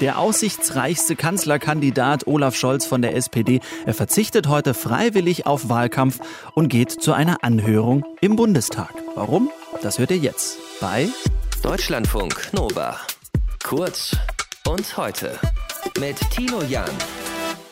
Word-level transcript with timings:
Der 0.00 0.18
aussichtsreichste 0.18 1.16
Kanzlerkandidat 1.16 2.26
Olaf 2.26 2.56
Scholz 2.56 2.84
von 2.84 3.00
der 3.00 3.14
SPD, 3.14 3.60
er 3.86 3.94
verzichtet 3.94 4.48
heute 4.48 4.74
freiwillig 4.74 5.46
auf 5.46 5.68
Wahlkampf 5.68 6.20
und 6.54 6.68
geht 6.68 6.90
zu 6.90 7.12
einer 7.12 7.44
Anhörung 7.44 8.04
im 8.20 8.36
Bundestag. 8.36 8.92
Warum? 9.14 9.50
Das 9.82 9.98
hört 9.98 10.10
ihr 10.10 10.18
jetzt 10.18 10.58
bei 10.80 11.08
Deutschlandfunk 11.62 12.52
Nova. 12.52 12.98
Kurz 13.62 14.16
und 14.66 14.96
heute 14.96 15.38
mit 15.98 16.18
Tino 16.30 16.62
Jan. 16.62 16.90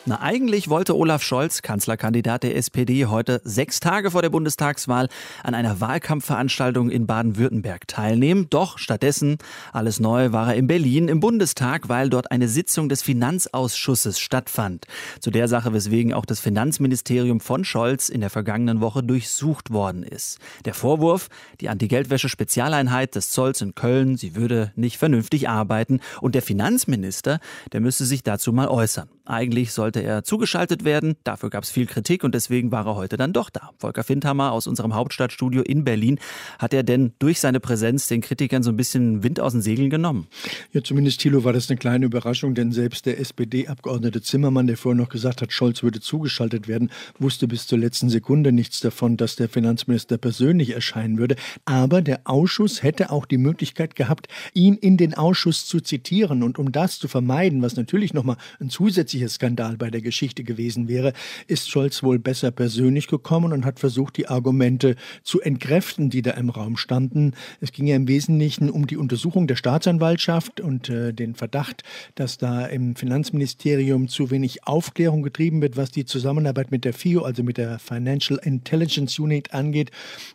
Na, 0.05 0.19
eigentlich 0.19 0.67
wollte 0.67 0.97
Olaf 0.97 1.23
Scholz, 1.23 1.61
Kanzlerkandidat 1.61 2.43
der 2.43 2.57
SPD, 2.57 3.05
heute 3.05 3.39
sechs 3.45 3.79
Tage 3.79 4.11
vor 4.11 4.21
der 4.21 4.31
Bundestagswahl 4.31 5.07
an 5.43 5.55
einer 5.55 5.79
Wahlkampfveranstaltung 5.79 6.89
in 6.89 7.07
Baden-Württemberg 7.07 7.87
teilnehmen. 7.87 8.47
Doch 8.49 8.79
stattdessen, 8.79 9.37
alles 9.71 10.01
neu, 10.01 10.33
war 10.33 10.49
er 10.49 10.55
in 10.55 10.67
Berlin 10.67 11.07
im 11.07 11.21
Bundestag, 11.21 11.87
weil 11.87 12.09
dort 12.09 12.31
eine 12.31 12.49
Sitzung 12.49 12.89
des 12.89 13.01
Finanzausschusses 13.01 14.19
stattfand. 14.19 14.87
Zu 15.21 15.31
der 15.31 15.47
Sache, 15.47 15.71
weswegen 15.71 16.13
auch 16.13 16.25
das 16.25 16.41
Finanzministerium 16.41 17.39
von 17.39 17.63
Scholz 17.63 18.09
in 18.09 18.19
der 18.19 18.29
vergangenen 18.29 18.81
Woche 18.81 19.03
durchsucht 19.03 19.71
worden 19.71 20.03
ist. 20.03 20.37
Der 20.65 20.73
Vorwurf, 20.73 21.29
die 21.61 21.69
Anti-Geldwäsche-Spezialeinheit 21.69 23.15
des 23.15 23.29
Zolls 23.29 23.61
in 23.61 23.73
Köln, 23.73 24.17
sie 24.17 24.35
würde 24.35 24.73
nicht 24.75 24.97
vernünftig 24.97 25.47
arbeiten 25.47 26.01
und 26.19 26.35
der 26.35 26.41
Finanzminister, 26.41 27.39
der 27.71 27.79
müsse 27.79 28.03
sich 28.03 28.21
dazu 28.21 28.51
mal 28.51 28.67
äußern. 28.67 29.07
Eigentlich 29.25 29.71
sollte 29.71 30.03
er 30.03 30.25
zugeschaltet 30.25 30.83
werden. 30.83 31.15
Dafür 31.23 31.49
gab 31.49 31.63
es 31.63 31.71
viel 31.71 31.85
Kritik 31.85 32.25
und 32.25 32.35
deswegen 32.35 32.73
war 32.73 32.85
er 32.85 32.95
heute 32.95 33.15
dann 33.15 33.31
doch 33.31 33.49
da. 33.49 33.69
Volker 33.77 34.03
Findhammer 34.03 34.51
aus 34.51 34.67
unserem 34.67 34.95
Hauptstadtstudio 34.95 35.61
in 35.61 35.85
Berlin. 35.85 36.19
Hat 36.59 36.73
er 36.73 36.83
denn 36.83 37.13
durch 37.19 37.39
seine 37.39 37.61
Präsenz 37.61 38.07
den 38.09 38.19
Kritikern 38.19 38.63
so 38.63 38.71
ein 38.71 38.75
bisschen 38.75 39.23
Wind 39.23 39.39
aus 39.39 39.53
den 39.53 39.61
Segeln 39.61 39.89
genommen? 39.89 40.27
Ja, 40.73 40.83
zumindest 40.83 41.21
Thilo 41.21 41.45
war 41.45 41.53
das 41.53 41.69
eine 41.69 41.77
kleine 41.77 42.05
Überraschung, 42.05 42.53
denn 42.53 42.73
selbst 42.73 43.05
der 43.05 43.17
SPD-Abgeordnete 43.17 44.21
Zimmermann, 44.21 44.67
der 44.67 44.75
vorher 44.75 45.01
noch 45.01 45.07
gesagt 45.07 45.41
hat, 45.41 45.53
Scholz 45.53 45.83
würde 45.83 46.01
zugeschaltet 46.01 46.67
werden, 46.67 46.91
wusste 47.17 47.47
bis 47.47 47.65
zur 47.65 47.77
letzten 47.77 48.09
Sekunde 48.09 48.51
nichts 48.51 48.81
davon, 48.81 49.15
dass 49.15 49.37
der 49.37 49.47
Finanzminister 49.47 50.17
persönlich 50.17 50.71
erscheinen 50.71 51.17
würde. 51.17 51.37
Aber 51.63 52.01
der 52.01 52.19
Ausschuss 52.25 52.83
hätte 52.83 53.09
auch 53.09 53.25
die 53.25 53.37
Möglichkeit 53.37 53.95
gehabt, 53.95 54.27
ihn 54.53 54.73
in 54.75 54.97
den 54.97 55.13
Ausschuss 55.13 55.65
zu 55.65 55.79
zitieren. 55.79 56.43
Und 56.43 56.59
um 56.59 56.73
das 56.73 56.99
zu 56.99 57.07
vermeiden, 57.07 57.61
was 57.61 57.77
natürlich 57.77 58.13
nochmal 58.13 58.35
ein 58.59 58.69
zusätzliches 58.69 59.12
zusätzlicher 59.13 59.29
Skandal 59.29 59.77
bei 59.77 59.89
der 59.89 60.01
Geschichte 60.01 60.43
gewesen 60.43 60.87
wäre, 60.87 61.13
ist 61.47 61.69
Scholz 61.69 62.03
wohl 62.03 62.19
besser 62.19 62.51
persönlich 62.51 63.07
gekommen 63.07 63.53
und 63.53 63.65
hat 63.65 63.79
versucht, 63.79 64.17
die 64.17 64.27
Argumente 64.27 64.95
zu 65.23 65.39
entkräften, 65.41 66.09
die 66.09 66.21
da 66.21 66.31
im 66.31 66.49
Raum 66.49 66.77
standen. 66.77 67.33
Es 67.61 67.71
ging 67.71 67.85
ja 67.87 67.95
im 67.95 68.07
Wesentlichen 68.07 68.69
um 68.69 68.87
die 68.87 68.97
Untersuchung 68.97 69.47
der 69.47 69.55
Staatsanwaltschaft 69.55 70.61
und 70.61 70.89
äh, 70.89 71.13
den 71.13 71.35
Verdacht, 71.35 71.83
dass 72.15 72.37
da 72.37 72.65
im 72.65 72.95
Finanzministerium 72.95 74.07
zu 74.07 74.31
wenig 74.31 74.65
Aufklärung 74.65 75.21
getrieben 75.21 75.61
wird, 75.61 75.77
was 75.77 75.91
die 75.91 76.05
Zusammenarbeit 76.05 76.71
mit 76.71 76.85
der 76.85 76.93
FIO, 76.93 77.21
also 77.21 77.43
mit 77.43 77.57
der 77.57 77.79
Financial 77.79 78.39
Intelligence 78.43 79.19
Unit 79.19 79.53
angeht. 79.53 79.91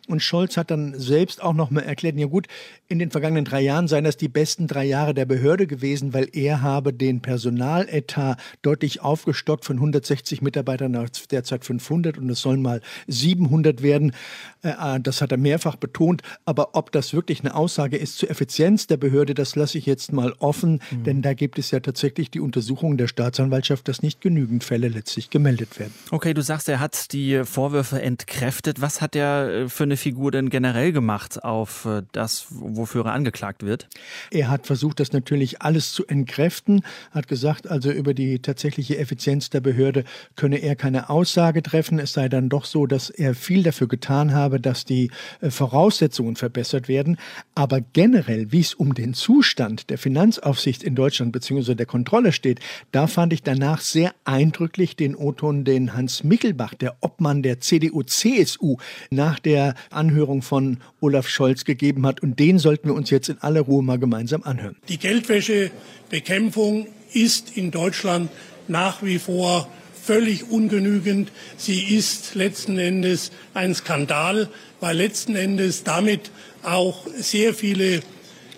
Und 0.07 0.21
Scholz 0.21 0.55
hat 0.55 0.71
dann 0.71 0.97
selbst 0.97 1.41
auch 1.41 1.53
noch 1.53 1.69
mal 1.69 1.81
erklärt, 1.81 2.17
ja 2.17 2.27
gut, 2.27 2.47
in 2.87 2.99
den 2.99 3.11
vergangenen 3.11 3.45
drei 3.45 3.61
Jahren 3.61 3.87
seien 3.87 4.03
das 4.03 4.17
die 4.17 4.27
besten 4.27 4.67
drei 4.67 4.85
Jahre 4.85 5.13
der 5.13 5.25
Behörde 5.25 5.67
gewesen, 5.67 6.13
weil 6.13 6.27
er 6.33 6.61
habe 6.61 6.93
den 6.93 7.21
Personaletat 7.21 8.39
deutlich 8.69 9.01
aufgestockt 9.01 9.65
von 9.65 9.77
160 9.77 10.43
Mitarbeitern 10.43 10.95
auf 10.95 11.09
derzeit 11.25 11.65
500 11.65 12.19
und 12.19 12.29
es 12.29 12.39
sollen 12.39 12.61
mal 12.61 12.81
700 13.07 13.81
werden. 13.81 14.13
Äh, 14.61 14.69
äh, 14.69 14.99
das 14.99 15.23
hat 15.23 15.31
er 15.31 15.39
mehrfach 15.39 15.75
betont. 15.75 16.21
Aber 16.45 16.75
ob 16.75 16.91
das 16.91 17.11
wirklich 17.11 17.39
eine 17.39 17.55
Aussage 17.55 17.97
ist 17.97 18.19
zur 18.19 18.29
Effizienz 18.29 18.85
der 18.85 18.97
Behörde, 18.97 19.33
das 19.33 19.55
lasse 19.55 19.79
ich 19.79 19.87
jetzt 19.87 20.13
mal 20.13 20.35
offen, 20.37 20.81
mhm. 20.91 21.03
denn 21.03 21.21
da 21.23 21.33
gibt 21.33 21.57
es 21.57 21.71
ja 21.71 21.79
tatsächlich 21.79 22.29
die 22.29 22.39
Untersuchung 22.39 22.95
der 22.95 23.07
Staatsanwaltschaft, 23.07 23.87
dass 23.87 24.03
nicht 24.03 24.21
genügend 24.21 24.63
Fälle 24.63 24.87
letztlich 24.87 25.31
gemeldet 25.31 25.79
werden. 25.79 25.93
Okay, 26.11 26.35
du 26.35 26.43
sagst, 26.43 26.69
er 26.69 26.79
hat 26.79 27.11
die 27.11 27.41
Vorwürfe 27.45 27.99
entkräftet. 27.99 28.81
Was 28.81 29.01
hat 29.01 29.15
er 29.15 29.49
äh, 29.49 29.69
für 29.69 29.85
eine 29.85 29.97
Figur 29.97 30.29
denn 30.29 30.51
generell 30.51 30.91
gemacht 30.91 31.43
auf 31.43 31.87
das, 32.11 32.45
wofür 32.49 33.05
er 33.05 33.13
angeklagt 33.13 33.63
wird? 33.63 33.87
Er 34.29 34.49
hat 34.49 34.67
versucht, 34.67 34.99
das 34.99 35.11
natürlich 35.11 35.63
alles 35.63 35.91
zu 35.91 36.05
entkräften, 36.05 36.83
hat 37.11 37.27
gesagt, 37.27 37.67
also 37.67 37.89
über 37.89 38.13
die 38.13 38.39
tatsächliche 38.59 38.97
Effizienz 38.97 39.49
der 39.49 39.61
Behörde 39.61 40.03
könne 40.35 40.57
er 40.57 40.75
keine 40.75 41.09
Aussage 41.09 41.63
treffen. 41.63 41.97
Es 41.97 42.11
sei 42.11 42.27
dann 42.27 42.49
doch 42.49 42.65
so, 42.65 42.87
dass 42.87 43.09
er 43.09 43.33
viel 43.33 43.63
dafür 43.63 43.87
getan 43.87 44.33
habe, 44.33 44.59
dass 44.59 44.83
die 44.83 45.11
äh, 45.39 45.49
Voraussetzungen 45.49 46.35
verbessert 46.35 46.89
werden. 46.89 47.17
Aber 47.55 47.79
generell, 47.79 48.51
wie 48.51 48.59
es 48.59 48.73
um 48.73 48.93
den 48.93 49.13
Zustand 49.13 49.89
der 49.89 49.97
Finanzaufsicht 49.97 50.83
in 50.83 50.95
Deutschland 50.95 51.31
bzw. 51.31 51.73
der 51.73 51.85
Kontrolle 51.85 52.33
steht, 52.33 52.59
da 52.91 53.07
fand 53.07 53.31
ich 53.31 53.43
danach 53.43 53.79
sehr 53.79 54.13
eindrücklich 54.25 54.97
den 54.97 55.15
O-Ton, 55.15 55.63
den 55.63 55.93
Hans 55.93 56.25
Mickelbach, 56.25 56.73
der 56.73 56.97
Obmann 56.99 57.41
der 57.41 57.61
CDU-CSU, 57.61 58.75
nach 59.09 59.39
der 59.39 59.75
Anhörung 59.89 60.41
von 60.41 60.79
Olaf 60.99 61.29
Scholz 61.29 61.63
gegeben 61.63 62.05
hat. 62.05 62.21
Und 62.21 62.39
den 62.39 62.59
sollten 62.59 62.89
wir 62.89 62.93
uns 62.93 63.09
jetzt 63.09 63.29
in 63.29 63.37
aller 63.37 63.61
Ruhe 63.61 63.83
mal 63.83 63.99
gemeinsam 63.99 64.43
anhören. 64.43 64.75
Die 64.89 64.99
Geldwäschebekämpfung 64.99 66.87
ist 67.13 67.55
in 67.57 67.71
Deutschland 67.71 68.29
nach 68.67 69.03
wie 69.03 69.19
vor 69.19 69.67
völlig 70.01 70.49
ungenügend. 70.49 71.31
Sie 71.57 71.95
ist 71.95 72.35
letzten 72.35 72.77
Endes 72.77 73.31
ein 73.53 73.75
Skandal, 73.75 74.49
weil 74.79 74.97
letzten 74.97 75.35
Endes 75.35 75.83
damit 75.83 76.31
auch 76.63 77.05
sehr 77.15 77.53
viele 77.53 78.01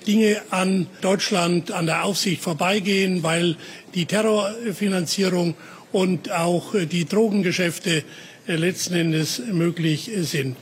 Dinge 0.08 0.42
an 0.50 0.88
Deutschland, 1.02 1.72
an 1.72 1.86
der 1.86 2.06
Aufsicht 2.06 2.42
vorbeigehen, 2.42 3.24
weil 3.24 3.56
die 3.94 4.06
Terrorfinanzierung 4.06 5.56
und 5.92 6.32
auch 6.32 6.74
die 6.74 7.06
Drogengeschäfte 7.06 8.04
letzten 8.48 8.96
Endes 8.96 9.40
möglich 9.40 10.10
sind. 10.22 10.56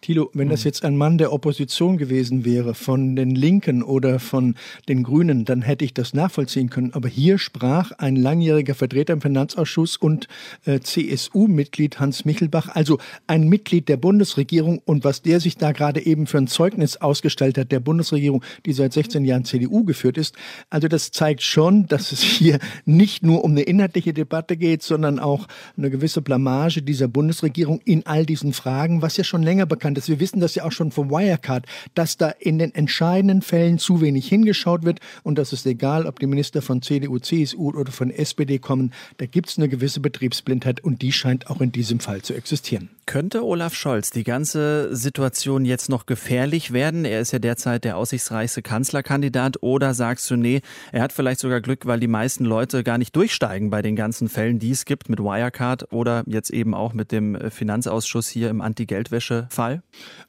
Thilo, 0.00 0.30
wenn 0.32 0.48
das 0.48 0.60
mhm. 0.60 0.68
jetzt 0.68 0.84
ein 0.84 0.96
Mann 0.96 1.18
der 1.18 1.32
Opposition 1.32 1.98
gewesen 1.98 2.44
wäre, 2.46 2.74
von 2.74 3.16
den 3.16 3.34
Linken 3.34 3.82
oder 3.82 4.18
von 4.18 4.54
den 4.88 5.02
Grünen, 5.02 5.44
dann 5.44 5.60
hätte 5.60 5.84
ich 5.84 5.92
das 5.92 6.14
nachvollziehen 6.14 6.70
können. 6.70 6.94
Aber 6.94 7.08
hier 7.08 7.36
sprach 7.36 7.92
ein 7.92 8.16
langjähriger 8.16 8.74
Vertreter 8.74 9.12
im 9.12 9.20
Finanzausschuss 9.20 9.98
und 9.98 10.26
äh, 10.64 10.80
CSU-Mitglied 10.80 12.00
Hans 12.00 12.24
Michelbach, 12.24 12.68
also 12.68 12.98
ein 13.26 13.48
Mitglied 13.48 13.90
der 13.90 13.98
Bundesregierung. 13.98 14.80
Und 14.84 15.04
was 15.04 15.20
der 15.20 15.38
sich 15.38 15.58
da 15.58 15.72
gerade 15.72 16.04
eben 16.04 16.26
für 16.26 16.38
ein 16.38 16.46
Zeugnis 16.46 16.96
ausgestellt 16.96 17.58
hat, 17.58 17.70
der 17.70 17.80
Bundesregierung, 17.80 18.42
die 18.64 18.72
seit 18.72 18.94
16 18.94 19.26
Jahren 19.26 19.44
CDU 19.44 19.84
geführt 19.84 20.16
ist, 20.16 20.34
also 20.70 20.88
das 20.88 21.10
zeigt 21.10 21.42
schon, 21.42 21.86
dass 21.88 22.12
es 22.12 22.22
hier 22.22 22.58
nicht 22.86 23.22
nur 23.22 23.44
um 23.44 23.50
eine 23.50 23.62
inhaltliche 23.62 24.14
Debatte 24.14 24.56
geht, 24.56 24.82
sondern 24.82 25.18
auch 25.18 25.46
eine 25.76 25.90
gewisse 25.90 26.22
Blamage 26.22 26.80
dieser 26.80 27.08
Bundesregierung 27.08 27.82
in 27.84 28.06
all 28.06 28.24
diesen 28.24 28.54
Fragen, 28.54 29.02
was 29.02 29.18
ja 29.18 29.24
schon 29.24 29.42
länger 29.42 29.66
bekannt 29.66 29.89
bekannt 29.90 29.98
ist. 29.98 30.08
Wir 30.08 30.20
wissen 30.20 30.40
das 30.40 30.54
ja 30.54 30.64
auch 30.64 30.72
schon 30.72 30.92
vom 30.92 31.10
Wirecard, 31.10 31.66
dass 31.94 32.16
da 32.16 32.30
in 32.30 32.58
den 32.58 32.74
entscheidenden 32.74 33.42
Fällen 33.42 33.78
zu 33.78 34.00
wenig 34.00 34.28
hingeschaut 34.28 34.84
wird 34.84 35.00
und 35.22 35.38
das 35.38 35.52
ist 35.52 35.66
egal, 35.66 36.06
ob 36.06 36.18
die 36.18 36.26
Minister 36.26 36.62
von 36.62 36.82
CDU, 36.82 37.18
CSU 37.18 37.70
oder 37.72 37.92
von 37.92 38.10
SPD 38.10 38.58
kommen, 38.58 38.92
da 39.18 39.26
gibt 39.26 39.48
es 39.48 39.58
eine 39.58 39.68
gewisse 39.68 40.00
Betriebsblindheit 40.00 40.82
und 40.82 41.02
die 41.02 41.12
scheint 41.12 41.48
auch 41.50 41.60
in 41.60 41.72
diesem 41.72 42.00
Fall 42.00 42.22
zu 42.22 42.34
existieren. 42.34 42.90
Könnte 43.10 43.44
Olaf 43.44 43.74
Scholz 43.74 44.10
die 44.10 44.22
ganze 44.22 44.94
Situation 44.94 45.64
jetzt 45.64 45.88
noch 45.88 46.06
gefährlich 46.06 46.72
werden? 46.72 47.04
Er 47.04 47.18
ist 47.18 47.32
ja 47.32 47.40
derzeit 47.40 47.82
der 47.82 47.96
aussichtsreichste 47.96 48.62
Kanzlerkandidat 48.62 49.64
oder 49.64 49.94
sagst 49.94 50.30
du, 50.30 50.36
nee, 50.36 50.60
er 50.92 51.02
hat 51.02 51.12
vielleicht 51.12 51.40
sogar 51.40 51.60
Glück, 51.60 51.86
weil 51.86 51.98
die 51.98 52.06
meisten 52.06 52.44
Leute 52.44 52.84
gar 52.84 52.98
nicht 52.98 53.16
durchsteigen 53.16 53.68
bei 53.68 53.82
den 53.82 53.96
ganzen 53.96 54.28
Fällen, 54.28 54.60
die 54.60 54.70
es 54.70 54.84
gibt 54.84 55.08
mit 55.08 55.18
Wirecard 55.18 55.92
oder 55.92 56.22
jetzt 56.28 56.50
eben 56.50 56.72
auch 56.72 56.92
mit 56.92 57.10
dem 57.10 57.50
Finanzausschuss 57.50 58.28
hier 58.28 58.48
im 58.48 58.60
Anti-Geldwäsche-Fall? 58.60 59.82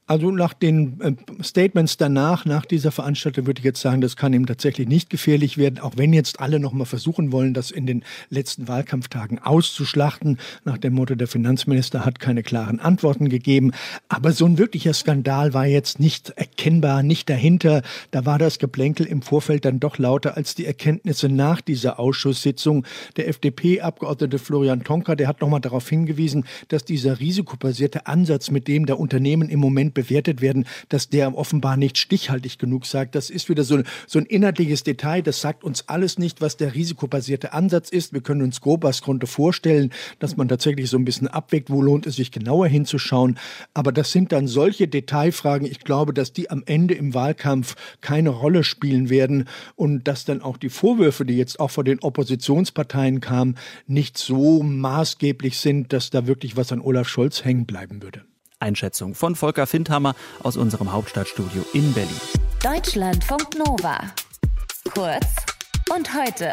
Also 0.07 0.29
nach 0.31 0.53
den 0.53 0.99
äh, 0.99 1.43
Statements 1.43 1.95
danach, 1.95 2.43
nach 2.43 2.65
dieser 2.65 2.91
Veranstaltung, 2.91 3.45
würde 3.45 3.59
ich 3.59 3.63
jetzt 3.63 3.79
sagen, 3.79 4.01
das 4.01 4.17
kann 4.17 4.33
ihm 4.33 4.45
tatsächlich 4.45 4.87
nicht 4.87 5.09
gefährlich 5.09 5.57
werden, 5.57 5.79
auch 5.79 5.93
wenn 5.95 6.11
jetzt 6.11 6.41
alle 6.41 6.59
noch 6.59 6.73
mal 6.73 6.83
versuchen 6.83 7.31
wollen, 7.31 7.53
das 7.53 7.71
in 7.71 7.85
den 7.85 8.03
letzten 8.29 8.67
Wahlkampftagen 8.67 9.39
auszuschlachten, 9.39 10.37
nach 10.65 10.77
dem 10.77 10.95
Motto, 10.95 11.15
der 11.15 11.27
Finanzminister 11.27 12.03
hat 12.03 12.19
keine 12.19 12.43
klaren 12.71 12.79
Antworten 12.79 13.29
gegeben. 13.29 13.71
Aber 14.09 14.31
so 14.31 14.45
ein 14.45 14.57
wirklicher 14.57 14.93
Skandal 14.93 15.53
war 15.53 15.65
jetzt 15.65 15.99
nicht 15.99 16.29
erkennbar, 16.31 17.03
nicht 17.03 17.29
dahinter. 17.29 17.81
Da 18.11 18.25
war 18.25 18.37
das 18.37 18.59
Geplänkel 18.59 19.05
im 19.05 19.21
Vorfeld 19.21 19.65
dann 19.65 19.79
doch 19.79 19.97
lauter 19.97 20.37
als 20.37 20.55
die 20.55 20.65
Erkenntnisse 20.65 21.29
nach 21.29 21.61
dieser 21.61 21.99
Ausschusssitzung. 21.99 22.85
Der 23.17 23.27
FDP-Abgeordnete 23.27 24.39
Florian 24.39 24.83
Tonka, 24.83 25.15
der 25.15 25.27
hat 25.27 25.41
noch 25.41 25.49
mal 25.49 25.59
darauf 25.59 25.87
hingewiesen, 25.87 26.45
dass 26.69 26.85
dieser 26.85 27.19
risikobasierte 27.19 28.07
Ansatz, 28.07 28.51
mit 28.51 28.67
dem 28.67 28.85
der 28.85 28.99
Unternehmen 28.99 29.49
im 29.49 29.59
Moment 29.59 29.93
bewertet 29.93 30.41
werden, 30.41 30.65
dass 30.89 31.09
der 31.09 31.35
offenbar 31.37 31.77
nicht 31.77 31.97
stichhaltig 31.97 32.57
genug 32.57 32.85
sagt. 32.85 33.15
Das 33.15 33.29
ist 33.29 33.49
wieder 33.49 33.63
so, 33.63 33.81
so 34.07 34.19
ein 34.19 34.25
inhaltliches 34.25 34.83
Detail. 34.83 35.21
Das 35.21 35.41
sagt 35.41 35.63
uns 35.63 35.87
alles 35.87 36.17
nicht, 36.17 36.41
was 36.41 36.57
der 36.57 36.73
risikobasierte 36.73 37.53
Ansatz 37.53 37.89
ist. 37.89 38.13
Wir 38.13 38.21
können 38.21 38.41
uns 38.41 38.61
grob 38.61 38.83
was 38.83 39.01
Konto 39.01 39.27
vorstellen, 39.27 39.91
dass 40.19 40.37
man 40.37 40.47
tatsächlich 40.47 40.89
so 40.89 40.97
ein 40.97 41.05
bisschen 41.05 41.27
abwägt, 41.27 41.69
wo 41.69 41.81
lohnt 41.81 42.05
es 42.07 42.15
sich 42.15 42.31
genauer 42.31 42.60
genauer 42.61 42.67
hinzuschauen. 42.67 43.37
Aber 43.73 43.91
das 43.91 44.11
sind 44.11 44.31
dann 44.31 44.47
solche 44.47 44.87
Detailfragen. 44.87 45.67
Ich 45.67 45.79
glaube, 45.79 46.13
dass 46.13 46.33
die 46.33 46.49
am 46.49 46.63
Ende 46.65 46.93
im 46.93 47.13
Wahlkampf 47.13 47.75
keine 48.01 48.29
Rolle 48.29 48.63
spielen 48.63 49.09
werden 49.09 49.47
und 49.75 50.07
dass 50.07 50.25
dann 50.25 50.41
auch 50.41 50.57
die 50.57 50.69
Vorwürfe, 50.69 51.25
die 51.25 51.37
jetzt 51.37 51.59
auch 51.59 51.71
von 51.71 51.85
den 51.85 51.99
Oppositionsparteien 51.99 53.21
kamen, 53.21 53.57
nicht 53.87 54.17
so 54.17 54.63
maßgeblich 54.63 55.59
sind, 55.59 55.93
dass 55.93 56.09
da 56.09 56.27
wirklich 56.27 56.55
was 56.55 56.71
an 56.71 56.81
Olaf 56.81 57.07
Scholz 57.07 57.43
hängen 57.43 57.65
bleiben 57.65 58.01
würde. 58.01 58.23
Einschätzung 58.59 59.15
von 59.15 59.35
Volker 59.35 59.65
Findhammer 59.65 60.15
aus 60.43 60.55
unserem 60.55 60.91
Hauptstadtstudio 60.91 61.65
in 61.73 61.93
Berlin. 61.93 62.21
Deutschlandfunk 62.61 63.57
Nova. 63.57 63.99
Kurz 64.93 65.25
und 65.89 66.07
heute. 66.13 66.51